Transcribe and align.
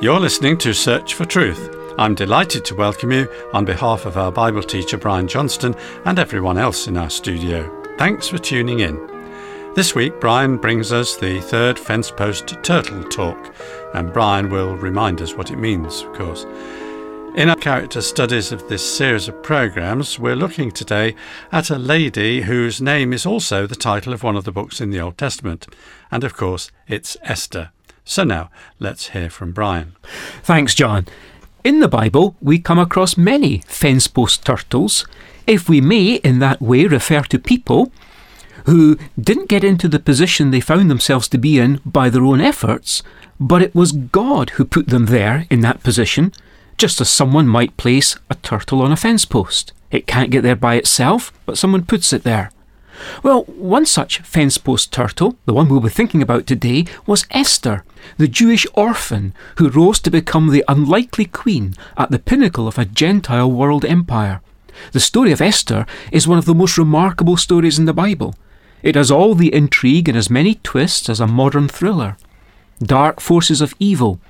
You're 0.00 0.20
listening 0.20 0.56
to 0.58 0.72
Search 0.74 1.14
for 1.14 1.24
Truth. 1.24 1.74
I'm 1.98 2.14
delighted 2.14 2.64
to 2.66 2.76
welcome 2.76 3.10
you 3.10 3.28
on 3.52 3.64
behalf 3.64 4.06
of 4.06 4.16
our 4.16 4.30
Bible 4.30 4.62
teacher 4.62 4.96
Brian 4.96 5.26
Johnston 5.26 5.74
and 6.04 6.20
everyone 6.20 6.56
else 6.56 6.86
in 6.86 6.96
our 6.96 7.10
studio. 7.10 7.68
Thanks 7.98 8.28
for 8.28 8.38
tuning 8.38 8.78
in. 8.78 8.94
This 9.74 9.96
week, 9.96 10.20
Brian 10.20 10.56
brings 10.56 10.92
us 10.92 11.16
the 11.16 11.40
third 11.40 11.80
fence 11.80 12.12
post 12.12 12.46
turtle 12.62 13.02
talk, 13.08 13.52
and 13.92 14.12
Brian 14.12 14.50
will 14.50 14.76
remind 14.76 15.20
us 15.20 15.34
what 15.34 15.50
it 15.50 15.56
means, 15.56 16.02
of 16.02 16.12
course. 16.12 16.44
In 17.34 17.50
our 17.50 17.56
character 17.56 18.00
studies 18.00 18.52
of 18.52 18.68
this 18.68 18.88
series 18.88 19.26
of 19.26 19.42
programs, 19.42 20.16
we're 20.16 20.36
looking 20.36 20.70
today 20.70 21.16
at 21.50 21.70
a 21.70 21.76
lady 21.76 22.42
whose 22.42 22.80
name 22.80 23.12
is 23.12 23.26
also 23.26 23.66
the 23.66 23.74
title 23.74 24.12
of 24.12 24.22
one 24.22 24.36
of 24.36 24.44
the 24.44 24.52
books 24.52 24.80
in 24.80 24.90
the 24.90 25.00
Old 25.00 25.18
Testament, 25.18 25.66
and 26.12 26.22
of 26.22 26.36
course, 26.36 26.70
it's 26.86 27.16
Esther. 27.24 27.72
So 28.08 28.24
now, 28.24 28.48
let's 28.78 29.10
hear 29.10 29.28
from 29.28 29.52
Brian. 29.52 29.94
Thanks, 30.42 30.74
John. 30.74 31.06
In 31.62 31.80
the 31.80 31.88
Bible, 31.88 32.36
we 32.40 32.58
come 32.58 32.78
across 32.78 33.18
many 33.18 33.58
fence 33.66 34.06
post 34.06 34.46
turtles, 34.46 35.06
if 35.46 35.68
we 35.68 35.82
may 35.82 36.14
in 36.14 36.38
that 36.38 36.62
way 36.62 36.86
refer 36.86 37.20
to 37.24 37.38
people 37.38 37.92
who 38.64 38.96
didn't 39.20 39.50
get 39.50 39.62
into 39.62 39.88
the 39.88 39.98
position 39.98 40.50
they 40.50 40.60
found 40.60 40.90
themselves 40.90 41.28
to 41.28 41.36
be 41.36 41.58
in 41.58 41.82
by 41.84 42.08
their 42.08 42.24
own 42.24 42.40
efforts, 42.40 43.02
but 43.38 43.60
it 43.60 43.74
was 43.74 43.92
God 43.92 44.50
who 44.50 44.64
put 44.64 44.88
them 44.88 45.04
there 45.06 45.46
in 45.50 45.60
that 45.60 45.82
position, 45.82 46.32
just 46.78 47.02
as 47.02 47.10
someone 47.10 47.46
might 47.46 47.76
place 47.76 48.16
a 48.30 48.36
turtle 48.36 48.80
on 48.80 48.90
a 48.90 48.96
fence 48.96 49.26
post. 49.26 49.74
It 49.90 50.06
can't 50.06 50.30
get 50.30 50.42
there 50.42 50.56
by 50.56 50.76
itself, 50.76 51.30
but 51.44 51.58
someone 51.58 51.84
puts 51.84 52.14
it 52.14 52.22
there. 52.22 52.52
Well, 53.22 53.44
one 53.44 53.86
such 53.86 54.18
fence 54.20 54.58
post 54.58 54.92
turtle, 54.92 55.36
the 55.46 55.54
one 55.54 55.68
we'll 55.68 55.80
be 55.80 55.88
thinking 55.88 56.22
about 56.22 56.46
today, 56.46 56.86
was 57.06 57.26
Esther, 57.30 57.84
the 58.16 58.28
Jewish 58.28 58.66
orphan 58.74 59.34
who 59.56 59.68
rose 59.68 59.98
to 60.00 60.10
become 60.10 60.50
the 60.50 60.64
unlikely 60.68 61.26
queen 61.26 61.74
at 61.96 62.10
the 62.10 62.18
pinnacle 62.18 62.68
of 62.68 62.78
a 62.78 62.84
Gentile 62.84 63.50
world 63.50 63.84
empire. 63.84 64.40
The 64.92 65.00
story 65.00 65.32
of 65.32 65.40
Esther 65.40 65.86
is 66.12 66.28
one 66.28 66.38
of 66.38 66.44
the 66.44 66.54
most 66.54 66.78
remarkable 66.78 67.36
stories 67.36 67.78
in 67.78 67.84
the 67.84 67.92
Bible. 67.92 68.34
It 68.82 68.94
has 68.94 69.10
all 69.10 69.34
the 69.34 69.52
intrigue 69.52 70.08
and 70.08 70.16
as 70.16 70.30
many 70.30 70.56
twists 70.56 71.08
as 71.08 71.20
a 71.20 71.26
modern 71.26 71.68
thriller. 71.68 72.16
Dark 72.80 73.20
forces 73.20 73.60
of 73.60 73.74
evil, 73.80 74.20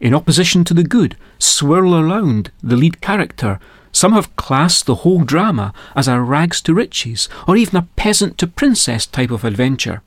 in 0.00 0.14
opposition 0.14 0.64
to 0.64 0.74
the 0.74 0.84
good, 0.84 1.16
swirl 1.38 1.94
around 1.94 2.50
the 2.62 2.76
lead 2.76 3.00
character 3.00 3.58
some 3.96 4.12
have 4.12 4.36
classed 4.36 4.84
the 4.84 4.96
whole 4.96 5.20
drama 5.20 5.72
as 5.94 6.06
a 6.06 6.20
rags 6.20 6.60
to 6.60 6.74
riches 6.74 7.30
or 7.48 7.56
even 7.56 7.76
a 7.76 7.88
peasant 7.96 8.36
to 8.36 8.46
princess 8.46 9.06
type 9.06 9.30
of 9.30 9.42
adventure. 9.42 10.02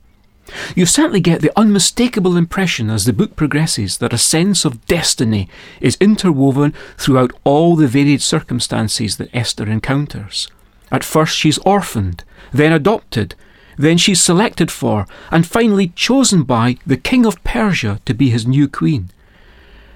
You 0.76 0.86
certainly 0.86 1.18
get 1.18 1.40
the 1.40 1.50
unmistakable 1.58 2.36
impression 2.36 2.88
as 2.88 3.04
the 3.04 3.12
book 3.12 3.34
progresses 3.34 3.98
that 3.98 4.12
a 4.12 4.18
sense 4.18 4.64
of 4.64 4.86
destiny 4.86 5.48
is 5.80 5.96
interwoven 6.00 6.72
throughout 6.96 7.32
all 7.42 7.74
the 7.74 7.88
varied 7.88 8.22
circumstances 8.22 9.16
that 9.16 9.34
Esther 9.34 9.68
encounters. 9.68 10.46
At 10.92 11.02
first 11.02 11.36
she's 11.36 11.58
orphaned, 11.58 12.22
then 12.52 12.72
adopted, 12.72 13.34
then 13.76 13.98
she's 13.98 14.22
selected 14.22 14.70
for, 14.70 15.08
and 15.32 15.44
finally 15.44 15.88
chosen 15.96 16.44
by 16.44 16.76
the 16.86 16.96
king 16.96 17.26
of 17.26 17.42
Persia 17.42 17.98
to 18.04 18.14
be 18.14 18.30
his 18.30 18.46
new 18.46 18.68
queen. 18.68 19.10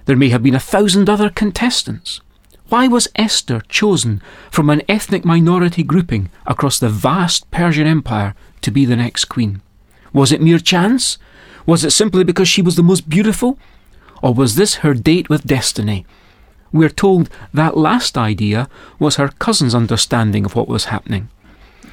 There 0.06 0.16
may 0.16 0.28
have 0.28 0.42
been 0.42 0.54
a 0.54 0.60
thousand 0.60 1.08
other 1.08 1.30
contestants. 1.30 2.20
Why 2.68 2.88
was 2.88 3.08
Esther 3.16 3.62
chosen 3.68 4.22
from 4.50 4.68
an 4.68 4.82
ethnic 4.88 5.24
minority 5.24 5.82
grouping 5.82 6.30
across 6.46 6.78
the 6.78 6.88
vast 6.88 7.50
Persian 7.50 7.86
Empire 7.86 8.34
to 8.62 8.70
be 8.70 8.84
the 8.84 8.96
next 8.96 9.26
queen? 9.26 9.62
Was 10.12 10.32
it 10.32 10.42
mere 10.42 10.58
chance? 10.58 11.18
Was 11.66 11.84
it 11.84 11.90
simply 11.90 12.24
because 12.24 12.48
she 12.48 12.62
was 12.62 12.76
the 12.76 12.82
most 12.82 13.08
beautiful? 13.08 13.58
Or 14.22 14.34
was 14.34 14.56
this 14.56 14.76
her 14.76 14.94
date 14.94 15.28
with 15.28 15.46
destiny? 15.46 16.06
We're 16.72 16.88
told 16.88 17.30
that 17.52 17.76
last 17.76 18.18
idea 18.18 18.68
was 18.98 19.16
her 19.16 19.28
cousin's 19.28 19.74
understanding 19.74 20.44
of 20.44 20.54
what 20.54 20.68
was 20.68 20.86
happening. 20.86 21.28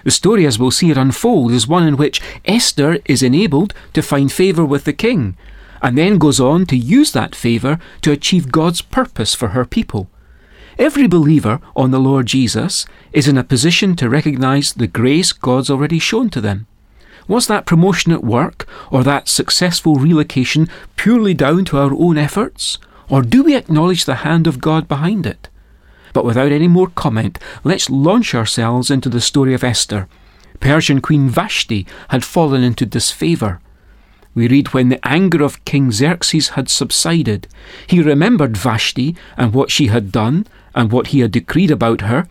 The 0.04 0.12
story, 0.12 0.46
as 0.46 0.58
we'll 0.58 0.72
see 0.72 0.90
it 0.90 0.98
unfold, 0.98 1.52
is 1.52 1.68
one 1.68 1.86
in 1.86 1.98
which 1.98 2.22
Esther 2.46 3.00
is 3.06 3.22
enabled 3.22 3.74
to 3.94 4.02
find 4.02 4.32
favour 4.32 4.66
with 4.66 4.86
the 4.86 4.94
king, 4.94 5.38
and 5.82 5.98
then 5.98 6.18
goes 6.18 6.40
on 6.40 6.66
to 6.68 6.78
use 6.78 7.12
that 7.12 7.36
favour 7.36 7.80
to 8.02 8.12
achieve 8.12 8.52
God's 8.52 8.82
purpose 8.82 9.34
for 9.34 9.50
her 9.50 9.66
people. 9.66 10.10
Every 10.78 11.08
believer 11.08 11.60
on 11.76 11.92
the 11.92 12.00
Lord 12.00 12.28
Jesus 12.28 12.86
is 13.12 13.28
in 13.28 13.38
a 13.38 13.44
position 13.44 13.96
to 13.98 14.10
recognize 14.10 14.74
the 14.74 14.88
grace 14.88 15.32
God's 15.32 15.70
already 15.70 16.00
shown 16.00 16.30
to 16.32 16.42
them. 16.42 16.68
Was 17.28 17.48
that 17.48 17.66
promotion 17.66 18.12
at 18.12 18.24
work 18.24 18.68
or 18.90 19.04
that 19.04 19.28
successful 19.28 19.96
relocation 19.96 20.68
purely 20.96 21.34
down 21.34 21.66
to 21.66 21.78
our 21.78 21.94
own 21.94 22.18
efforts? 22.18 22.78
Or 23.10 23.22
do 23.22 23.44
we 23.44 23.56
acknowledge 23.56 24.06
the 24.06 24.24
hand 24.26 24.48
of 24.48 24.62
God 24.62 24.88
behind 24.88 25.26
it? 25.26 25.50
But 26.14 26.26
without 26.26 26.52
any 26.52 26.68
more 26.68 26.90
comment, 26.90 27.40
let's 27.64 27.90
launch 27.90 28.34
ourselves 28.34 28.90
into 28.90 29.10
the 29.10 29.22
story 29.22 29.54
of 29.54 29.64
Esther. 29.64 30.08
Persian 30.60 31.02
Queen 31.02 31.30
Vashti 31.30 31.86
had 32.10 32.24
fallen 32.24 32.64
into 32.64 32.86
disfavour. 32.86 33.60
We 34.34 34.48
read 34.48 34.74
when 34.74 34.90
the 34.90 35.06
anger 35.06 35.44
of 35.44 35.64
King 35.66 35.92
Xerxes 35.92 36.50
had 36.50 36.70
subsided, 36.70 37.48
he 37.86 38.02
remembered 38.02 38.56
Vashti 38.56 39.16
and 39.36 39.54
what 39.54 39.70
she 39.70 39.88
had 39.88 40.12
done 40.12 40.48
and 40.74 40.92
what 40.92 41.08
he 41.08 41.20
had 41.20 41.32
decreed 41.32 41.72
about 41.72 42.02
her. 42.02 42.28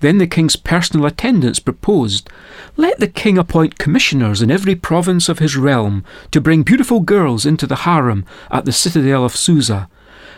Then 0.00 0.18
the 0.18 0.26
king's 0.26 0.56
personal 0.56 1.06
attendants 1.06 1.58
proposed, 1.58 2.30
Let 2.76 3.00
the 3.00 3.08
king 3.08 3.36
appoint 3.36 3.78
commissioners 3.78 4.42
in 4.42 4.50
every 4.50 4.74
province 4.74 5.28
of 5.28 5.38
his 5.38 5.56
realm 5.56 6.04
to 6.30 6.40
bring 6.40 6.62
beautiful 6.62 7.00
girls 7.00 7.44
into 7.44 7.66
the 7.66 7.76
harem 7.76 8.24
at 8.50 8.64
the 8.64 8.72
citadel 8.72 9.24
of 9.24 9.34
Susa. 9.34 9.88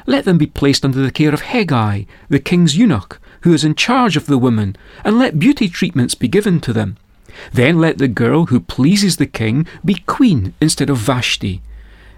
Let 0.06 0.24
them 0.24 0.38
be 0.38 0.46
placed 0.46 0.84
under 0.84 1.02
the 1.02 1.10
care 1.10 1.34
of 1.34 1.42
Hegai, 1.42 2.06
the 2.28 2.38
king's 2.38 2.76
eunuch, 2.76 3.20
who 3.42 3.52
is 3.52 3.64
in 3.64 3.74
charge 3.74 4.16
of 4.16 4.26
the 4.26 4.38
women, 4.38 4.76
and 5.04 5.18
let 5.18 5.38
beauty 5.38 5.68
treatments 5.68 6.14
be 6.14 6.28
given 6.28 6.60
to 6.60 6.72
them. 6.72 6.96
Then 7.52 7.78
let 7.78 7.98
the 7.98 8.08
girl 8.08 8.46
who 8.46 8.60
pleases 8.60 9.16
the 9.16 9.26
king 9.26 9.66
be 9.84 9.94
queen 10.06 10.54
instead 10.60 10.90
of 10.90 10.98
Vashti. 10.98 11.62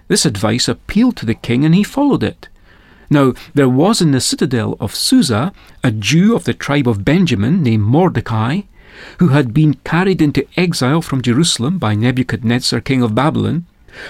This 0.08 0.26
advice 0.26 0.68
appealed 0.68 1.16
to 1.16 1.26
the 1.26 1.34
king, 1.34 1.64
and 1.64 1.74
he 1.74 1.82
followed 1.82 2.22
it. 2.22 2.48
Now, 3.08 3.34
there 3.54 3.68
was 3.68 4.00
in 4.00 4.12
the 4.12 4.20
citadel 4.20 4.76
of 4.80 4.94
Susa 4.94 5.52
a 5.84 5.90
Jew 5.90 6.34
of 6.34 6.44
the 6.44 6.54
tribe 6.54 6.88
of 6.88 7.04
Benjamin 7.04 7.62
named 7.62 7.82
Mordecai, 7.82 8.62
who 9.18 9.28
had 9.28 9.52
been 9.54 9.74
carried 9.84 10.22
into 10.22 10.46
exile 10.56 11.02
from 11.02 11.22
Jerusalem 11.22 11.78
by 11.78 11.94
Nebuchadnezzar, 11.94 12.80
king 12.80 13.02
of 13.02 13.14
Babylon. 13.14 13.66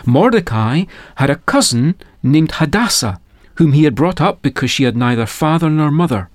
Mordecai 0.06 0.84
had 1.16 1.30
a 1.30 1.36
cousin 1.36 1.96
named 2.22 2.52
Hadassah, 2.52 3.20
whom 3.56 3.72
he 3.72 3.84
had 3.84 3.94
brought 3.94 4.20
up 4.20 4.42
because 4.42 4.70
she 4.70 4.84
had 4.84 4.96
neither 4.96 5.26
father 5.26 5.68
nor 5.68 5.90
mother. 5.90 6.30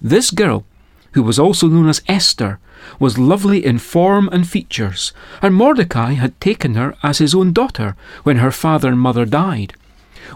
This 0.00 0.30
girl, 0.30 0.64
who 1.12 1.22
was 1.22 1.38
also 1.38 1.68
known 1.68 1.88
as 1.88 2.02
Esther, 2.08 2.58
was 2.98 3.18
lovely 3.18 3.64
in 3.64 3.78
form 3.78 4.28
and 4.32 4.46
features, 4.48 5.12
and 5.42 5.54
Mordecai 5.54 6.12
had 6.12 6.40
taken 6.40 6.74
her 6.74 6.94
as 7.02 7.18
his 7.18 7.34
own 7.34 7.52
daughter 7.52 7.96
when 8.22 8.38
her 8.38 8.50
father 8.50 8.88
and 8.88 9.00
mother 9.00 9.24
died. 9.24 9.74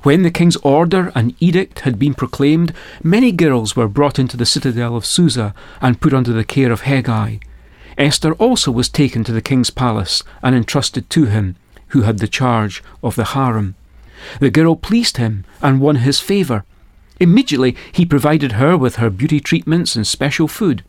When 0.03 0.22
the 0.22 0.31
king's 0.31 0.56
order 0.56 1.10
and 1.14 1.34
edict 1.41 1.81
had 1.81 1.98
been 1.98 2.14
proclaimed, 2.14 2.72
many 3.03 3.32
girls 3.32 3.75
were 3.75 3.88
brought 3.88 4.19
into 4.19 4.36
the 4.36 4.47
citadel 4.47 4.97
of 4.97 5.04
Susa 5.04 5.54
and 5.81 6.00
put 6.00 6.14
under 6.14 6.32
the 6.32 6.44
care 6.44 6.70
of 6.70 6.82
Hegai. 6.82 7.41
Esther 7.98 8.32
also 8.34 8.70
was 8.70 8.88
taken 8.88 9.25
to 9.25 9.32
the 9.32 9.42
king's 9.42 9.70
palace 9.70 10.22
and 10.42 10.54
entrusted 10.54 11.10
to 11.10 11.26
him, 11.26 11.56
who 11.88 12.02
had 12.02 12.19
the 12.19 12.28
charge 12.28 12.82
of 13.02 13.16
the 13.16 13.25
harem. 13.25 13.75
The 14.38 14.50
girl 14.50 14.76
pleased 14.76 15.16
him 15.16 15.44
and 15.60 15.81
won 15.81 15.97
his 15.97 16.20
favour. 16.20 16.64
Immediately 17.20 17.76
he 17.92 18.04
provided 18.04 18.53
her 18.53 18.76
with 18.76 18.97
her 18.97 19.10
beauty 19.10 19.38
treatments 19.38 19.94
and 19.94 20.06
special 20.06 20.48
food. 20.48 20.82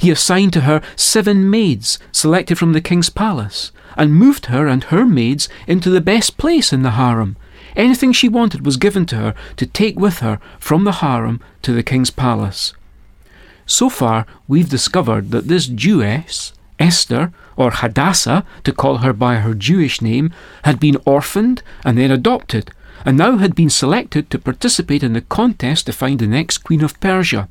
He 0.00 0.10
assigned 0.10 0.52
to 0.54 0.62
her 0.62 0.82
seven 0.96 1.48
maids 1.48 1.98
selected 2.10 2.58
from 2.58 2.72
the 2.72 2.80
king's 2.80 3.10
palace, 3.10 3.70
and 3.96 4.14
moved 4.14 4.46
her 4.46 4.66
and 4.66 4.84
her 4.84 5.06
maids 5.06 5.48
into 5.66 5.90
the 5.90 6.00
best 6.00 6.36
place 6.36 6.72
in 6.72 6.82
the 6.82 6.92
harem, 6.92 7.36
Anything 7.78 8.12
she 8.12 8.28
wanted 8.28 8.66
was 8.66 8.76
given 8.76 9.06
to 9.06 9.16
her 9.16 9.34
to 9.56 9.64
take 9.64 9.98
with 9.98 10.18
her 10.18 10.40
from 10.58 10.82
the 10.82 10.92
harem 10.92 11.40
to 11.62 11.72
the 11.72 11.84
king's 11.84 12.10
palace. 12.10 12.74
So 13.66 13.88
far, 13.88 14.26
we've 14.48 14.68
discovered 14.68 15.30
that 15.30 15.46
this 15.46 15.66
Jewess, 15.66 16.52
Esther, 16.80 17.32
or 17.56 17.70
Hadassah, 17.70 18.44
to 18.64 18.72
call 18.72 18.98
her 18.98 19.12
by 19.12 19.36
her 19.36 19.54
Jewish 19.54 20.02
name, 20.02 20.32
had 20.64 20.80
been 20.80 20.96
orphaned 21.04 21.62
and 21.84 21.96
then 21.96 22.10
adopted, 22.10 22.72
and 23.04 23.16
now 23.16 23.36
had 23.36 23.54
been 23.54 23.70
selected 23.70 24.30
to 24.30 24.38
participate 24.38 25.02
in 25.02 25.12
the 25.12 25.20
contest 25.20 25.86
to 25.86 25.92
find 25.92 26.18
the 26.18 26.26
next 26.26 26.58
queen 26.58 26.82
of 26.82 26.98
Persia. 27.00 27.48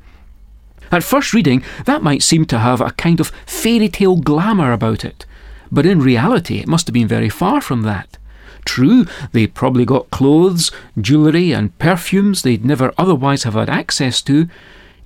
At 0.90 1.04
first 1.04 1.34
reading, 1.34 1.62
that 1.84 2.02
might 2.02 2.22
seem 2.22 2.46
to 2.46 2.58
have 2.58 2.80
a 2.80 2.92
kind 2.92 3.20
of 3.20 3.32
fairy 3.46 3.88
tale 3.88 4.16
glamour 4.16 4.72
about 4.72 5.04
it, 5.04 5.26
but 5.70 5.86
in 5.86 6.00
reality, 6.00 6.58
it 6.58 6.68
must 6.68 6.86
have 6.86 6.94
been 6.94 7.08
very 7.08 7.28
far 7.28 7.60
from 7.60 7.82
that. 7.82 8.16
True, 8.64 9.06
they 9.32 9.46
probably 9.46 9.84
got 9.84 10.10
clothes, 10.10 10.70
jewellery, 11.00 11.52
and 11.52 11.76
perfumes 11.78 12.42
they'd 12.42 12.64
never 12.64 12.92
otherwise 12.98 13.44
have 13.44 13.54
had 13.54 13.70
access 13.70 14.20
to. 14.22 14.48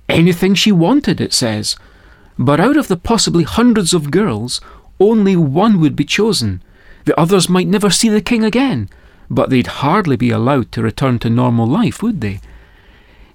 Anything 0.09 0.53
she 0.53 0.71
wanted, 0.71 1.21
it 1.21 1.33
says. 1.33 1.75
But 2.37 2.59
out 2.59 2.77
of 2.77 2.87
the 2.87 2.97
possibly 2.97 3.43
hundreds 3.43 3.93
of 3.93 4.11
girls, 4.11 4.59
only 4.99 5.35
one 5.35 5.79
would 5.79 5.95
be 5.95 6.03
chosen. 6.03 6.61
The 7.05 7.17
others 7.19 7.49
might 7.49 7.67
never 7.67 7.89
see 7.89 8.09
the 8.09 8.21
king 8.21 8.43
again, 8.43 8.89
but 9.29 9.49
they'd 9.49 9.67
hardly 9.67 10.15
be 10.15 10.29
allowed 10.29 10.71
to 10.71 10.81
return 10.81 11.19
to 11.19 11.29
normal 11.29 11.67
life, 11.67 12.01
would 12.01 12.21
they? 12.21 12.39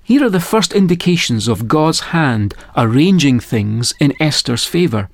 Here 0.03 0.25
are 0.25 0.31
the 0.31 0.41
first 0.41 0.73
indications 0.73 1.49
of 1.49 1.69
God's 1.69 2.01
hand 2.01 2.55
arranging 2.77 3.41
things 3.41 3.93
in 4.01 4.15
Esther's 4.21 4.65
favour. 4.65 5.11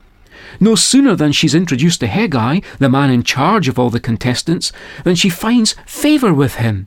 No 0.60 0.74
sooner 0.74 1.16
than 1.16 1.32
she's 1.32 1.54
introduced 1.54 2.00
to 2.00 2.06
Hegai, 2.06 2.62
the 2.78 2.88
man 2.88 3.10
in 3.10 3.22
charge 3.22 3.66
of 3.66 3.78
all 3.78 3.90
the 3.90 3.98
contestants, 3.98 4.72
than 5.02 5.16
she 5.16 5.28
finds 5.28 5.74
favour 5.86 6.32
with 6.32 6.56
him. 6.56 6.86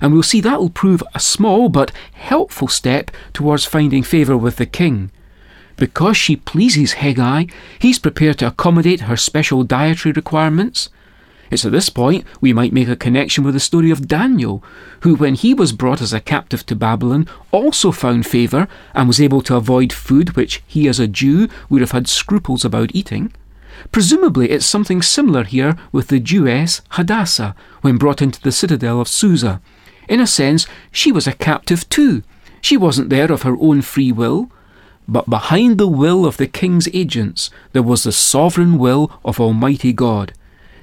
And 0.00 0.12
we'll 0.12 0.22
see 0.22 0.40
that 0.40 0.60
will 0.60 0.70
prove 0.70 1.02
a 1.14 1.20
small 1.20 1.68
but 1.68 1.92
helpful 2.12 2.68
step 2.68 3.10
towards 3.32 3.64
finding 3.64 4.02
favour 4.02 4.36
with 4.36 4.56
the 4.56 4.66
king. 4.66 5.10
Because 5.76 6.16
she 6.16 6.36
pleases 6.36 6.94
Hegai, 6.94 7.50
he's 7.78 7.98
prepared 7.98 8.38
to 8.38 8.48
accommodate 8.48 9.02
her 9.02 9.16
special 9.16 9.64
dietary 9.64 10.12
requirements. 10.12 10.90
It's 11.52 11.66
at 11.66 11.72
this 11.72 11.90
point 11.90 12.24
we 12.40 12.54
might 12.54 12.72
make 12.72 12.88
a 12.88 12.96
connection 12.96 13.44
with 13.44 13.52
the 13.52 13.60
story 13.60 13.90
of 13.90 14.08
Daniel, 14.08 14.64
who, 15.00 15.14
when 15.14 15.34
he 15.34 15.52
was 15.52 15.72
brought 15.72 16.00
as 16.00 16.14
a 16.14 16.18
captive 16.18 16.64
to 16.64 16.74
Babylon, 16.74 17.28
also 17.50 17.92
found 17.92 18.26
favour 18.26 18.66
and 18.94 19.06
was 19.06 19.20
able 19.20 19.42
to 19.42 19.56
avoid 19.56 19.92
food 19.92 20.34
which 20.34 20.62
he, 20.66 20.88
as 20.88 20.98
a 20.98 21.06
Jew, 21.06 21.48
would 21.68 21.82
have 21.82 21.90
had 21.90 22.08
scruples 22.08 22.64
about 22.64 22.94
eating. 22.94 23.34
Presumably, 23.90 24.50
it's 24.50 24.64
something 24.64 25.02
similar 25.02 25.44
here 25.44 25.76
with 25.92 26.08
the 26.08 26.20
Jewess 26.20 26.80
Hadassah 26.92 27.54
when 27.82 27.98
brought 27.98 28.22
into 28.22 28.40
the 28.40 28.50
citadel 28.50 28.98
of 28.98 29.06
Susa. 29.06 29.60
In 30.08 30.20
a 30.20 30.26
sense, 30.26 30.66
she 30.90 31.12
was 31.12 31.26
a 31.26 31.34
captive 31.34 31.86
too. 31.90 32.22
She 32.62 32.78
wasn't 32.78 33.10
there 33.10 33.30
of 33.30 33.42
her 33.42 33.58
own 33.60 33.82
free 33.82 34.10
will. 34.10 34.50
But 35.06 35.28
behind 35.28 35.76
the 35.76 35.86
will 35.86 36.24
of 36.24 36.38
the 36.38 36.46
king's 36.46 36.88
agents, 36.94 37.50
there 37.72 37.82
was 37.82 38.04
the 38.04 38.12
sovereign 38.12 38.78
will 38.78 39.12
of 39.22 39.38
Almighty 39.38 39.92
God. 39.92 40.32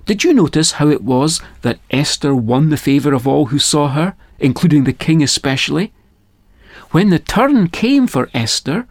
Did 0.09 0.23
you 0.23 0.33
notice 0.33 0.71
how 0.71 0.88
it 0.88 1.03
was 1.03 1.39
that 1.61 1.77
Esther 1.91 2.33
won 2.33 2.69
the 2.69 2.77
favour 2.77 3.13
of 3.13 3.27
all 3.27 3.45
who 3.45 3.59
saw 3.59 3.89
her, 3.89 4.15
including 4.39 4.85
the 4.85 4.91
king 4.91 5.21
especially? 5.21 5.94
When 6.89 7.11
the 7.11 7.19
turn 7.19 7.67
came 7.67 8.07
for 8.07 8.27
Esther, 8.33 8.88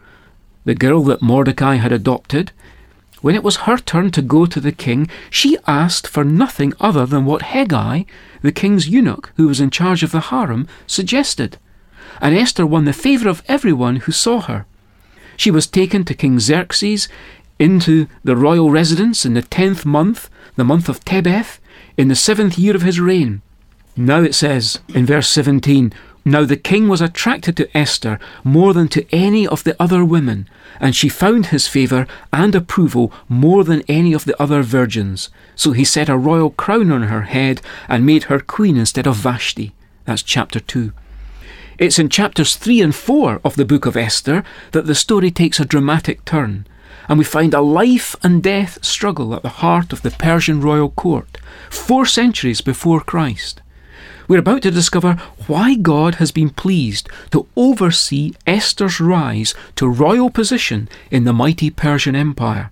the 0.63 0.75
girl 0.75 1.03
that 1.03 1.21
Mordecai 1.21 1.75
had 1.75 1.91
adopted, 1.91 2.53
when 3.19 3.35
it 3.35 3.43
was 3.43 3.67
her 3.67 3.75
turn 3.75 4.11
to 4.11 4.21
go 4.21 4.45
to 4.45 4.61
the 4.61 4.71
king, 4.71 5.09
she 5.29 5.57
asked 5.67 6.07
for 6.07 6.23
nothing 6.23 6.71
other 6.79 7.05
than 7.05 7.25
what 7.25 7.51
Hegai, 7.51 8.05
the 8.41 8.53
king's 8.53 8.87
eunuch 8.87 9.33
who 9.35 9.49
was 9.49 9.59
in 9.59 9.71
charge 9.71 10.03
of 10.03 10.13
the 10.13 10.21
harem, 10.31 10.69
suggested. 10.87 11.57
And 12.21 12.33
Esther 12.33 12.65
won 12.65 12.85
the 12.85 12.93
favour 12.93 13.27
of 13.27 13.43
everyone 13.49 13.97
who 13.97 14.13
saw 14.13 14.39
her. 14.39 14.65
She 15.35 15.51
was 15.51 15.67
taken 15.67 16.05
to 16.05 16.13
King 16.13 16.39
Xerxes 16.39 17.09
into 17.59 18.07
the 18.23 18.37
royal 18.37 18.71
residence 18.71 19.25
in 19.25 19.33
the 19.33 19.41
tenth 19.41 19.85
month, 19.85 20.29
the 20.55 20.63
month 20.63 20.89
of 20.89 21.03
Tebeth, 21.03 21.59
in 21.97 22.07
the 22.07 22.15
seventh 22.15 22.57
year 22.57 22.75
of 22.75 22.81
his 22.81 22.99
reign. 22.99 23.41
Now 23.95 24.21
it 24.21 24.33
says 24.33 24.79
in 24.89 25.05
verse 25.05 25.27
17, 25.27 25.93
Now 26.23 26.45
the 26.45 26.55
king 26.55 26.87
was 26.87 27.01
attracted 27.01 27.57
to 27.57 27.77
Esther 27.77 28.17
more 28.45 28.73
than 28.73 28.87
to 28.89 29.05
any 29.13 29.45
of 29.45 29.65
the 29.65 29.75
other 29.81 30.05
women, 30.05 30.47
and 30.79 30.95
she 30.95 31.09
found 31.09 31.47
his 31.47 31.67
favour 31.67 32.07
and 32.31 32.55
approval 32.55 33.11
more 33.27 33.65
than 33.65 33.83
any 33.89 34.13
of 34.13 34.23
the 34.23 34.41
other 34.41 34.61
virgins. 34.61 35.29
So 35.55 35.73
he 35.73 35.83
set 35.83 36.07
a 36.07 36.17
royal 36.17 36.51
crown 36.51 36.91
on 36.91 37.03
her 37.03 37.23
head 37.23 37.61
and 37.89 38.05
made 38.05 38.23
her 38.23 38.39
queen 38.39 38.77
instead 38.77 39.05
of 39.05 39.17
Vashti. 39.17 39.73
That's 40.05 40.23
chapter 40.23 40.61
2. 40.61 40.93
It's 41.77 41.99
in 41.99 42.09
chapters 42.09 42.55
3 42.55 42.81
and 42.81 42.95
4 42.95 43.41
of 43.43 43.55
the 43.55 43.65
book 43.65 43.85
of 43.85 43.97
Esther 43.97 44.43
that 44.71 44.85
the 44.85 44.95
story 44.95 45.31
takes 45.31 45.59
a 45.59 45.65
dramatic 45.65 46.23
turn 46.25 46.65
and 47.09 47.17
we 47.17 47.25
find 47.25 47.53
a 47.53 47.59
life 47.59 48.15
and 48.23 48.41
death 48.43 48.83
struggle 48.85 49.33
at 49.33 49.41
the 49.41 49.49
heart 49.49 49.91
of 49.91 50.03
the 50.03 50.11
Persian 50.11 50.61
royal 50.61 50.91
court, 50.91 51.39
four 51.69 52.05
centuries 52.05 52.61
before 52.61 53.01
Christ. 53.01 53.61
We're 54.27 54.39
about 54.39 54.61
to 54.61 54.71
discover 54.71 55.15
why 55.47 55.73
God 55.73 56.15
has 56.15 56.31
been 56.31 56.51
pleased 56.51 57.09
to 57.31 57.47
oversee 57.55 58.33
Esther's 58.45 59.01
rise 59.01 59.55
to 59.75 59.89
royal 59.89 60.29
position 60.29 60.87
in 61.09 61.23
the 61.23 61.33
mighty 61.33 61.71
Persian 61.71 62.15
Empire. 62.15 62.69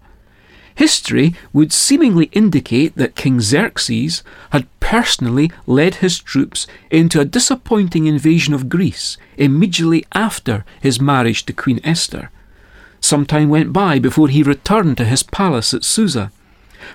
History 0.76 1.34
would 1.52 1.74
seemingly 1.74 2.26
indicate 2.26 2.96
that 2.98 3.16
King 3.16 3.42
Xerxes 3.42 4.22
had 4.52 4.68
personally 4.80 5.52
led 5.66 5.96
his 5.96 6.20
troops 6.20 6.68
into 6.92 7.20
a 7.20 7.26
disappointing 7.26 8.06
invasion 8.06 8.54
of 8.54 8.70
Greece 8.70 9.18
immediately 9.36 10.06
after 10.14 10.64
his 10.80 11.02
marriage 11.02 11.44
to 11.48 11.54
Queen 11.54 11.80
Esther. 11.84 12.30
Some 13.08 13.26
time 13.26 13.48
went 13.48 13.72
by 13.72 14.00
before 14.00 14.28
he 14.28 14.44
returned 14.44 14.98
to 14.98 15.06
his 15.06 15.24
palace 15.24 15.74
at 15.74 15.86
Susa. 15.86 16.30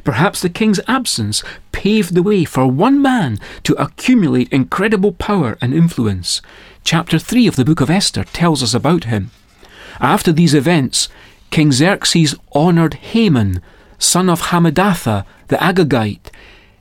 Perhaps 0.05 0.43
the 0.43 0.51
king's 0.51 0.79
absence 0.87 1.43
paved 1.73 2.15
the 2.15 2.23
way 2.23 2.45
for 2.45 2.67
one 2.67 3.01
man 3.01 3.39
to 3.63 3.83
accumulate 3.83 4.53
incredible 4.53 5.13
power 5.13 5.57
and 5.63 5.73
influence. 5.73 6.43
Chapter 6.85 7.19
3 7.19 7.47
of 7.47 7.57
the 7.57 7.65
book 7.65 7.81
of 7.81 7.89
Esther 7.89 8.25
tells 8.25 8.63
us 8.63 8.75
about 8.75 9.05
him. 9.05 9.31
After 10.01 10.33
these 10.33 10.53
events, 10.53 11.09
King 11.51 11.73
Xerxes 11.73 12.35
honoured 12.55 12.93
Haman, 13.13 13.63
son 13.99 14.29
of 14.29 14.49
Hammedatha 14.49 15.25
the 15.49 15.57
Agagite, 15.57 16.31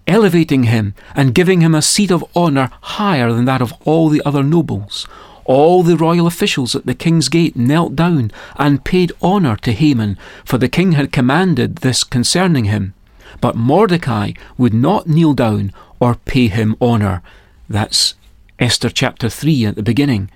elevating 0.07 0.63
him 0.63 0.93
and 1.15 1.33
giving 1.33 1.61
him 1.61 1.73
a 1.73 1.81
seat 1.81 2.11
of 2.11 2.25
honour 2.35 2.69
higher 2.81 3.31
than 3.31 3.45
that 3.45 3.61
of 3.61 3.73
all 3.85 4.09
the 4.09 4.21
other 4.25 4.43
nobles. 4.43 5.07
All 5.51 5.83
the 5.83 5.97
royal 5.97 6.27
officials 6.27 6.77
at 6.77 6.85
the 6.85 6.95
king's 6.95 7.27
gate 7.27 7.57
knelt 7.57 7.93
down 7.93 8.31
and 8.55 8.85
paid 8.85 9.11
honour 9.21 9.57
to 9.57 9.73
Haman, 9.73 10.17
for 10.45 10.57
the 10.57 10.69
king 10.69 10.93
had 10.93 11.11
commanded 11.11 11.79
this 11.79 12.05
concerning 12.05 12.63
him. 12.63 12.93
But 13.41 13.57
Mordecai 13.57 14.31
would 14.57 14.73
not 14.73 15.07
kneel 15.07 15.33
down 15.33 15.73
or 15.99 16.15
pay 16.15 16.47
him 16.47 16.77
honour. 16.81 17.21
That's 17.67 18.15
Esther 18.59 18.89
chapter 18.89 19.27
3 19.27 19.65
at 19.65 19.75
the 19.75 19.83
beginning. 19.83 20.31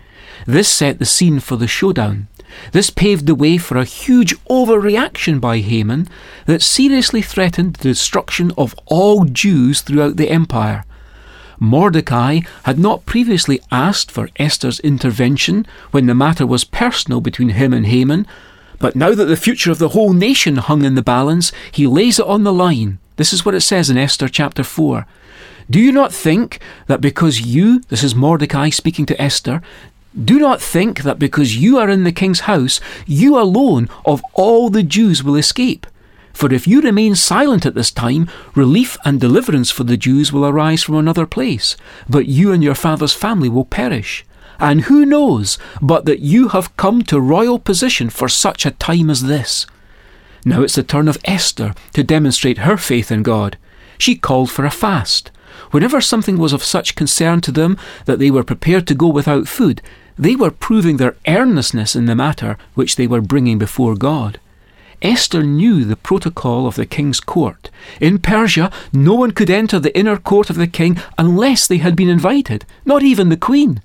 This 0.45 0.67
set 0.67 0.99
the 0.99 1.05
scene 1.05 1.39
for 1.39 1.55
the 1.55 1.65
showdown. 1.65 2.27
This 2.73 2.89
paved 2.89 3.25
the 3.25 3.35
way 3.35 3.57
for 3.57 3.77
a 3.77 3.85
huge 3.85 4.35
overreaction 4.47 5.39
by 5.39 5.59
Haman 5.59 6.09
that 6.45 6.61
seriously 6.61 7.21
threatened 7.21 7.75
the 7.75 7.87
destruction 7.87 8.51
of 8.57 8.75
all 8.85 9.23
Jews 9.23 9.79
throughout 9.79 10.17
the 10.17 10.29
empire. 10.29 10.83
Mordecai 11.59 12.41
had 12.63 12.79
not 12.79 13.05
previously 13.05 13.61
asked 13.71 14.11
for 14.11 14.29
Esther's 14.37 14.79
intervention 14.81 15.65
when 15.91 16.05
the 16.05 16.15
matter 16.15 16.45
was 16.45 16.63
personal 16.63 17.21
between 17.21 17.49
him 17.49 17.73
and 17.73 17.85
Haman, 17.85 18.27
but 18.79 18.95
now 18.95 19.15
that 19.15 19.25
the 19.25 19.37
future 19.37 19.71
of 19.71 19.79
the 19.79 19.89
whole 19.89 20.13
nation 20.13 20.57
hung 20.57 20.83
in 20.83 20.95
the 20.95 21.01
balance, 21.01 21.51
he 21.71 21.87
lays 21.87 22.19
it 22.19 22.25
on 22.25 22.43
the 22.43 22.53
line. 22.53 22.99
This 23.15 23.31
is 23.31 23.45
what 23.45 23.55
it 23.55 23.61
says 23.61 23.89
in 23.89 23.97
Esther 23.97 24.27
chapter 24.27 24.63
4. 24.63 25.05
Do 25.69 25.79
you 25.79 25.91
not 25.91 26.13
think 26.13 26.59
that 26.87 27.01
because 27.01 27.41
you, 27.41 27.79
this 27.89 28.03
is 28.03 28.13
Mordecai 28.13 28.69
speaking 28.69 29.05
to 29.07 29.21
Esther, 29.21 29.61
do 30.23 30.39
not 30.39 30.61
think 30.61 31.03
that 31.03 31.19
because 31.19 31.57
you 31.57 31.77
are 31.77 31.89
in 31.89 32.03
the 32.03 32.11
king's 32.11 32.41
house, 32.41 32.79
you 33.05 33.37
alone 33.37 33.89
of 34.05 34.21
all 34.33 34.69
the 34.69 34.83
Jews 34.83 35.23
will 35.23 35.35
escape. 35.35 35.87
For 36.35 36.53
if 36.53 36.67
you 36.67 36.81
remain 36.81 37.15
silent 37.15 37.65
at 37.65 37.75
this 37.75 37.91
time, 37.91 38.29
relief 38.55 38.97
and 39.05 39.21
deliverance 39.21 39.71
for 39.71 39.85
the 39.85 39.95
Jews 39.95 40.33
will 40.33 40.45
arise 40.45 40.83
from 40.83 40.95
another 40.95 41.25
place, 41.25 41.77
but 42.09 42.25
you 42.25 42.51
and 42.51 42.61
your 42.61 42.75
father's 42.75 43.13
family 43.13 43.47
will 43.47 43.63
perish. 43.63 44.25
And 44.59 44.81
who 44.81 45.05
knows 45.05 45.57
but 45.81 46.03
that 46.05 46.19
you 46.19 46.49
have 46.49 46.75
come 46.75 47.03
to 47.03 47.21
royal 47.21 47.57
position 47.57 48.09
for 48.09 48.27
such 48.27 48.65
a 48.65 48.71
time 48.71 49.09
as 49.09 49.23
this? 49.23 49.65
Now 50.43 50.61
it's 50.61 50.75
the 50.75 50.83
turn 50.83 51.07
of 51.07 51.17
Esther 51.23 51.73
to 51.93 52.03
demonstrate 52.03 52.59
her 52.59 52.75
faith 52.75 53.13
in 53.13 53.23
God. 53.23 53.57
She 53.97 54.17
called 54.17 54.51
for 54.51 54.65
a 54.65 54.69
fast. 54.69 55.31
Whenever 55.71 56.01
something 56.01 56.37
was 56.37 56.51
of 56.51 56.65
such 56.65 56.95
concern 56.95 57.39
to 57.41 57.51
them 57.53 57.77
that 58.03 58.19
they 58.19 58.29
were 58.29 58.43
prepared 58.43 58.87
to 58.87 58.93
go 58.93 59.07
without 59.07 59.47
food, 59.47 59.81
they 60.17 60.35
were 60.35 60.51
proving 60.51 60.97
their 60.97 61.15
earnestness 61.25 61.95
in 61.95 62.07
the 62.07 62.15
matter 62.15 62.57
which 62.73 62.97
they 62.97 63.07
were 63.07 63.21
bringing 63.21 63.57
before 63.57 63.95
God. 63.95 64.37
Esther 65.05 65.43
knew 65.43 65.85
the 65.85 65.95
protocol 65.95 66.65
of 66.65 66.73
the 66.73 66.85
king's 66.87 67.19
court. 67.19 67.69
In 68.01 68.17
Persia, 68.17 68.71
no 68.91 69.13
one 69.13 69.29
could 69.29 69.51
enter 69.51 69.77
the 69.77 69.95
inner 69.95 70.17
court 70.17 70.49
of 70.49 70.55
the 70.55 70.65
king 70.65 70.99
unless 71.15 71.67
they 71.67 71.77
had 71.77 71.95
been 71.95 72.09
invited, 72.09 72.65
not 72.85 73.03
even 73.03 73.29
the 73.29 73.37
queen. 73.37 73.83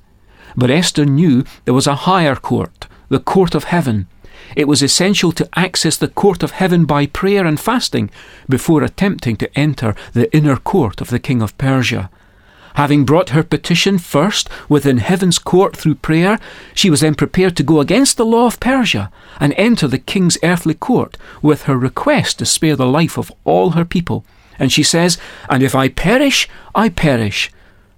But 0.56 0.70
Esther 0.70 1.04
knew 1.04 1.44
there 1.66 1.74
was 1.74 1.86
a 1.86 2.06
higher 2.08 2.36
court, 2.36 2.86
the 3.10 3.20
court 3.20 3.54
of 3.54 3.64
heaven. 3.64 4.06
It 4.56 4.66
was 4.66 4.80
essential 4.80 5.30
to 5.32 5.48
access 5.54 5.98
the 5.98 6.08
court 6.08 6.42
of 6.42 6.52
heaven 6.52 6.86
by 6.86 7.04
prayer 7.04 7.44
and 7.44 7.60
fasting 7.60 8.10
before 8.48 8.82
attempting 8.82 9.36
to 9.36 9.58
enter 9.58 9.94
the 10.14 10.34
inner 10.34 10.56
court 10.56 11.02
of 11.02 11.10
the 11.10 11.20
king 11.20 11.42
of 11.42 11.56
Persia. 11.58 12.08
Having 12.80 13.04
brought 13.04 13.28
her 13.36 13.42
petition 13.42 13.98
first 13.98 14.48
within 14.66 14.96
heaven's 14.96 15.38
court 15.38 15.76
through 15.76 15.96
prayer, 15.96 16.38
she 16.72 16.88
was 16.88 17.02
then 17.02 17.14
prepared 17.14 17.54
to 17.58 17.62
go 17.62 17.78
against 17.78 18.16
the 18.16 18.24
law 18.24 18.46
of 18.46 18.58
Persia 18.58 19.12
and 19.38 19.52
enter 19.58 19.86
the 19.86 19.98
king's 19.98 20.38
earthly 20.42 20.72
court 20.72 21.18
with 21.42 21.64
her 21.64 21.76
request 21.76 22.38
to 22.38 22.46
spare 22.46 22.76
the 22.76 22.86
life 22.86 23.18
of 23.18 23.30
all 23.44 23.72
her 23.72 23.84
people. 23.84 24.24
And 24.58 24.72
she 24.72 24.82
says, 24.82 25.18
And 25.50 25.62
if 25.62 25.74
I 25.74 25.90
perish, 25.90 26.48
I 26.74 26.88
perish. 26.88 27.52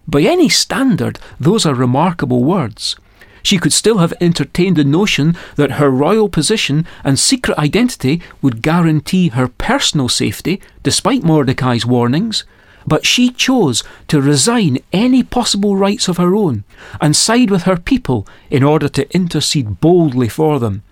By 0.08 0.22
any 0.22 0.48
standard, 0.48 1.20
those 1.38 1.64
are 1.64 1.76
remarkable 1.76 2.42
words. 2.42 2.96
She 3.44 3.58
could 3.58 3.72
still 3.72 3.98
have 3.98 4.14
entertained 4.20 4.74
the 4.74 4.82
notion 4.82 5.36
that 5.54 5.78
her 5.78 5.90
royal 5.90 6.28
position 6.28 6.88
and 7.04 7.20
secret 7.20 7.56
identity 7.56 8.20
would 8.40 8.62
guarantee 8.62 9.28
her 9.28 9.46
personal 9.46 10.08
safety, 10.08 10.60
despite 10.82 11.22
Mordecai's 11.22 11.86
warnings 11.86 12.42
But 12.86 13.06
she 13.06 13.30
chose 13.30 13.84
to 14.08 14.20
resign 14.20 14.78
any 14.92 15.22
possible 15.22 15.76
rights 15.76 16.08
of 16.08 16.16
her 16.16 16.34
own 16.34 16.64
and 17.00 17.14
side 17.14 17.50
with 17.50 17.62
her 17.62 17.76
people 17.76 18.26
in 18.50 18.62
order 18.62 18.88
to 18.88 19.14
intercede 19.14 19.80
boldly 19.80 20.28
for 20.28 20.58
them. 20.58 20.82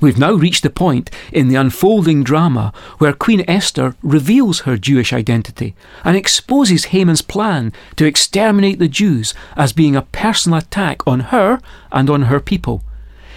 We've 0.00 0.18
now 0.18 0.32
reached 0.32 0.62
the 0.62 0.70
point 0.70 1.10
in 1.32 1.48
the 1.48 1.54
unfolding 1.54 2.22
drama 2.22 2.72
where 2.98 3.12
Queen 3.12 3.44
Esther 3.48 3.96
reveals 4.02 4.60
her 4.60 4.76
Jewish 4.76 5.12
identity 5.12 5.74
and 6.04 6.16
exposes 6.16 6.86
Haman's 6.86 7.22
plan 7.22 7.72
to 7.96 8.04
exterminate 8.04 8.78
the 8.78 8.88
Jews 8.88 9.32
as 9.56 9.72
being 9.72 9.96
a 9.96 10.02
personal 10.02 10.58
attack 10.58 11.06
on 11.06 11.20
her 11.20 11.60
and 11.90 12.10
on 12.10 12.22
her 12.22 12.40
people. 12.40 12.82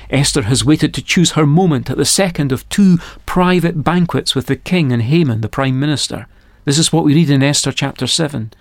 Esther 0.10 0.44
has 0.44 0.66
waited 0.66 0.94
to 0.96 1.04
choose 1.04 1.32
her 1.32 1.46
moment 1.46 1.90
at 1.90 1.98
the 1.98 2.06
second 2.06 2.52
of 2.52 2.68
two 2.68 2.98
private 3.26 3.84
banquets 3.84 4.34
with 4.34 4.48
the 4.48 4.56
king 4.56 4.92
and 4.92 5.04
Haman, 5.04 5.42
the 5.42 5.50
prime 5.50 5.80
minister. 5.80 6.28
This 6.70 6.78
is 6.78 6.94
what 6.94 7.04
we 7.04 7.16
read 7.16 7.32
in 7.32 7.42
Esther 7.42 7.72
chapter 7.72 8.06
7. 8.06 8.54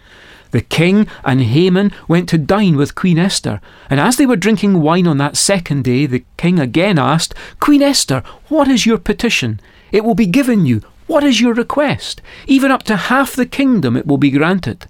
The 0.52 0.62
king 0.62 1.08
and 1.26 1.42
Haman 1.42 1.92
went 2.08 2.26
to 2.30 2.38
dine 2.38 2.74
with 2.74 2.94
Queen 2.94 3.18
Esther, 3.18 3.60
and 3.90 4.00
as 4.00 4.16
they 4.16 4.24
were 4.24 4.34
drinking 4.34 4.80
wine 4.80 5.06
on 5.06 5.18
that 5.18 5.36
second 5.36 5.84
day, 5.84 6.06
the 6.06 6.24
king 6.38 6.58
again 6.58 6.98
asked, 6.98 7.34
Queen 7.60 7.82
Esther, 7.82 8.22
what 8.48 8.66
is 8.66 8.86
your 8.86 8.96
petition? 8.96 9.60
It 9.92 10.04
will 10.04 10.14
be 10.14 10.24
given 10.24 10.64
you. 10.64 10.80
What 11.06 11.22
is 11.22 11.42
your 11.42 11.52
request? 11.52 12.22
Even 12.46 12.70
up 12.70 12.82
to 12.84 12.96
half 12.96 13.36
the 13.36 13.44
kingdom 13.44 13.94
it 13.94 14.06
will 14.06 14.16
be 14.16 14.30
granted. 14.30 14.86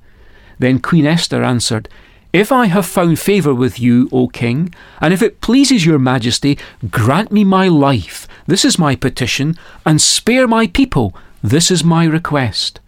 Then 0.60 0.78
Queen 0.78 1.04
Esther 1.04 1.42
answered, 1.42 1.88
If 2.32 2.52
I 2.52 2.66
have 2.66 2.86
found 2.86 3.18
favour 3.18 3.52
with 3.52 3.80
you, 3.80 4.08
O 4.12 4.28
king, 4.28 4.72
and 5.00 5.12
if 5.12 5.22
it 5.22 5.40
pleases 5.40 5.84
your 5.84 5.98
majesty, 5.98 6.56
grant 6.88 7.32
me 7.32 7.42
my 7.42 7.66
life. 7.66 8.28
This 8.46 8.64
is 8.64 8.78
my 8.78 8.94
petition, 8.94 9.58
and 9.84 10.00
spare 10.00 10.46
my 10.46 10.68
people. 10.68 11.16
This 11.42 11.72
is 11.72 11.82
my 11.82 12.04
request. 12.04 12.78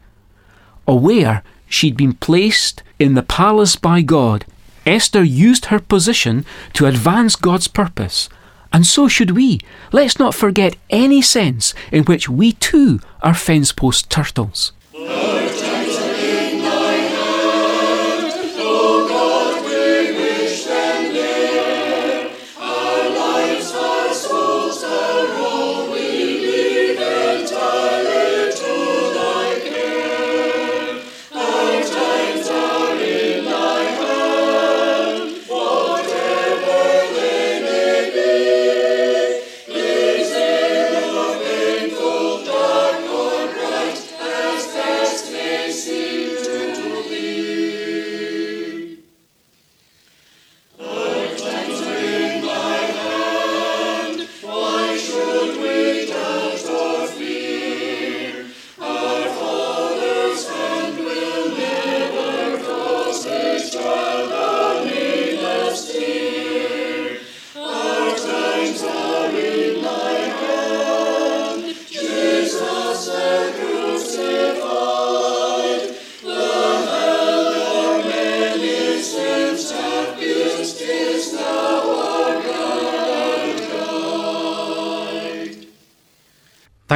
Aware 0.87 1.43
she'd 1.69 1.97
been 1.97 2.15
placed 2.15 2.83
in 2.99 3.15
the 3.15 3.23
palace 3.23 3.77
by 3.77 4.03
God, 4.03 4.45
Esther 4.87 5.23
used 5.23 5.67
her 5.67 5.79
position 5.79 6.45
to 6.75 6.87
advance 6.87 7.37
God's 7.37 7.69
purpose. 7.69 8.29
And 8.73 8.87
so 8.87 9.09
should 9.09 9.33
we. 9.33 9.61
Let's 9.93 10.19
not 10.19 10.35
forget 10.35 10.77
any 10.91 11.23
sense 11.23 11.75
in 11.91 12.05
which 12.05 12.29
we 12.29 12.53
too 12.53 13.01
are 13.23 13.35
fence 13.35 13.73
post 13.73 14.11
turtles. 14.11 14.73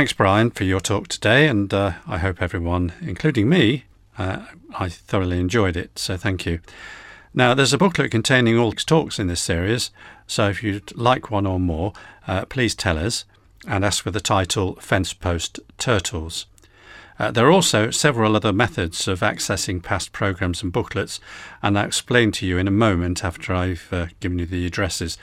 Thanks, 0.05 0.13
Brian, 0.13 0.51
for 0.51 0.65
your 0.65 0.81
talk 0.81 1.09
today, 1.09 1.49
and 1.49 1.73
uh, 1.73 1.93
I 2.07 2.19
hope 2.19 2.43
everyone, 2.43 2.93
including 3.01 3.49
me, 3.49 3.85
uh, 4.19 4.45
I 4.75 4.91
thoroughly 4.91 5.41
enjoyed 5.41 5.79
it, 5.79 5.99
so 5.99 6.19
thank 6.19 6.45
you. 6.45 6.61
Now, 7.33 7.55
there's 7.55 7.73
a 7.73 7.79
booklet 7.79 8.11
containing 8.11 8.59
all 8.59 8.73
talks 8.73 9.19
in 9.19 9.29
this 9.29 9.41
series, 9.41 9.91
so 10.27 10.51
if 10.51 10.63
you'd 10.63 10.95
like 10.95 11.31
one 11.31 11.47
or 11.47 11.59
more, 11.59 11.95
uh, 12.29 12.45
please 12.45 12.75
tell 12.75 12.99
us 12.99 13.25
and 13.67 13.83
ask 13.83 14.05
for 14.05 14.11
the 14.11 14.21
title 14.21 14.75
Fence 14.75 15.15
Post 15.15 15.59
Turtles. 15.79 16.45
Uh, 17.19 17.31
there 17.31 17.47
are 17.47 17.53
also 17.53 17.91
several 17.91 18.37
other 18.37 18.53
methods 18.53 19.09
of 19.09 19.21
accessing 19.21 19.83
past 19.83 20.13
programs 20.13 20.63
and 20.63 20.71
booklets, 20.71 21.19
and 21.63 21.79
I'll 21.79 21.87
explain 21.87 22.31
to 22.33 22.47
you 22.47 22.59
in 22.59 22.69
a 22.69 22.71
moment 22.71 23.25
after 23.25 23.55
I've 23.55 23.89
uh, 23.91 24.09
given 24.21 24.39
you 24.39 24.45
the 24.45 24.67
addresses. 24.67 25.17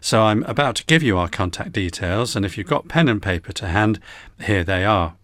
So 0.00 0.22
I'm 0.22 0.42
about 0.44 0.76
to 0.76 0.84
give 0.86 1.02
you 1.02 1.18
our 1.18 1.28
contact 1.28 1.72
details, 1.72 2.34
and 2.34 2.44
if 2.44 2.56
you've 2.56 2.66
got 2.66 2.88
pen 2.88 3.08
and 3.08 3.22
paper 3.22 3.52
to 3.52 3.68
hand, 3.68 4.00
here 4.40 4.64
they 4.64 4.84
are. 4.84 5.14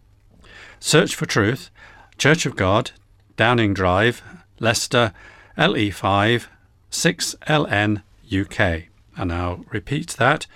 Search 0.80 1.14
for 1.14 1.26
Truth, 1.26 1.70
Church 2.18 2.44
of 2.46 2.56
God, 2.56 2.90
Downing 3.36 3.74
Drive, 3.74 4.22
Leicester, 4.60 5.12
LE5 5.56 6.46
6LN 6.90 8.02
UK. 8.30 8.84
And 9.16 9.32
I'll 9.32 9.64
repeat 9.70 10.10
that. 10.18 10.46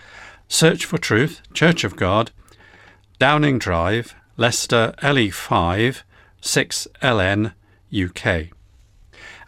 Search 0.48 0.84
for 0.84 0.98
Truth, 0.98 1.40
Church 1.54 1.84
of 1.84 1.96
God, 1.96 2.30
Downing 3.18 3.58
Drive, 3.58 4.14
Leicester, 4.36 4.94
LE5 5.02 6.02
6LN 6.42 7.52
UK. 7.92 8.59